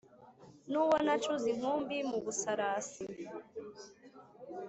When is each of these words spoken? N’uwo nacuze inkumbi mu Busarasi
N’uwo 0.71 0.95
nacuze 1.05 1.45
inkumbi 1.53 1.97
mu 2.09 2.17
Busarasi 2.25 3.05